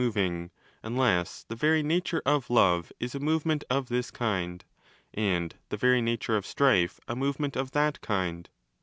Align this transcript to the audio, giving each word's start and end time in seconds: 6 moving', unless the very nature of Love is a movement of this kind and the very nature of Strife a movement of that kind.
6 0.01 0.05
moving', 0.15 0.49
unless 0.81 1.43
the 1.43 1.53
very 1.55 1.83
nature 1.83 2.23
of 2.25 2.49
Love 2.49 2.91
is 2.99 3.13
a 3.13 3.19
movement 3.19 3.63
of 3.69 3.87
this 3.87 4.09
kind 4.09 4.65
and 5.13 5.53
the 5.69 5.77
very 5.77 6.01
nature 6.01 6.35
of 6.35 6.43
Strife 6.43 6.99
a 7.07 7.15
movement 7.15 7.55
of 7.55 7.69
that 7.73 8.01
kind. 8.01 8.49